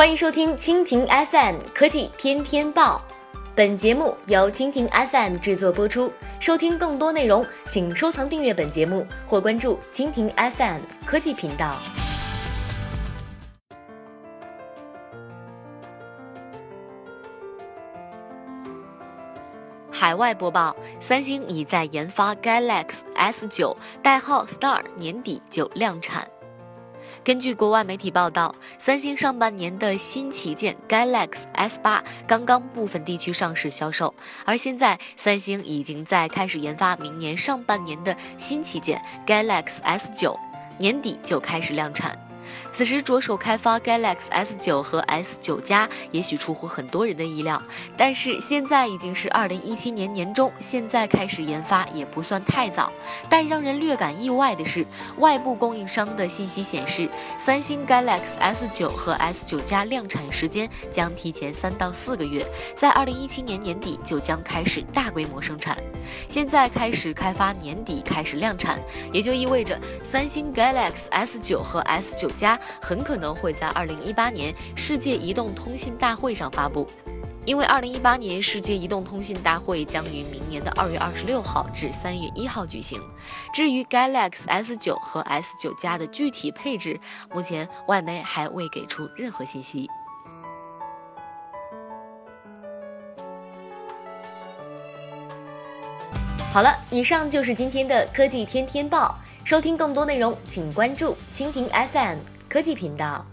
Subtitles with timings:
[0.00, 3.02] 欢迎收听蜻蜓 FM 科技天天报，
[3.54, 6.10] 本节目由蜻蜓 FM 制作播出。
[6.40, 11.76] 收听更多内容，请收藏订阅本节目或关注蜻蜓 FM 科技频道。
[19.90, 26.26] 海外播报：三星已在研发 Galaxy S9，代号 Star，年底就量产。
[27.22, 34.14] 根据国外媒体报道，三星上半年的新旗舰 Galaxy S 八刚刚部分地区上市销售，
[34.46, 40.38] 而现在三星已经在开始研发明年上半年的新旗舰 Galaxy S 九
[40.78, 42.29] 年底就开始量产。
[42.72, 47.60] 此时着手开发 Galaxy S9 和 S9 加，也许出乎很多人的意料。
[47.96, 52.92] 但是现在已经是二零一七年年中，现在开始研发也不算太早。
[53.28, 54.86] 但让人略感意外的是，
[55.18, 57.08] 外部供应商的信息显示，
[57.38, 62.46] 三星 Galaxy S9 和 S9 加量产时间将提前三到四个月，
[62.76, 65.76] 在二零一七年年底就将开始大规模生产。
[66.28, 68.78] 现在开始开发，年底开始量产，
[69.12, 76.88] 也就意味着三星 Galaxy S9 和 S9 加很可能会在二零一八年世界移动通信大会上发布，
[77.44, 82.98] 因为二零一八年世界移动通信大会将于明年的二月二十六号至三月一号举行。
[83.52, 86.98] 至于 Galaxy S9 和 S9 加的具体配置，
[87.30, 89.86] 目前外媒还未给出任何信息。
[96.52, 99.14] 好了，以上就是今天的科技天天报。
[99.50, 103.26] 收听更多内容，请关注蜻蜓 FM 科技频道。